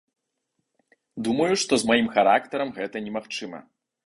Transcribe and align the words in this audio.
Думаю, 1.27 1.49
што 1.65 1.73
з 1.83 1.89
маім 1.93 2.07
характарам 2.17 2.69
гэта 2.79 2.95
немагчыма. 3.11 3.59